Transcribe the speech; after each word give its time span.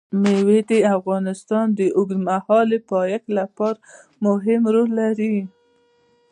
مېوې 0.21 0.59
د 0.69 0.71
افغانستان 0.97 1.65
د 1.79 1.81
اوږدمهاله 1.97 2.77
پایښت 2.91 3.27
لپاره 3.39 3.79
مهم 4.25 4.61
رول 4.73 4.89
لري. 5.01 5.37